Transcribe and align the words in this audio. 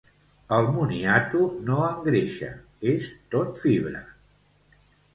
El 0.55 0.69
moniato 0.77 1.43
no 1.69 1.77
engreixa, 1.91 2.51
és 2.95 3.09
tot 3.37 3.65
fibra. 3.67 4.07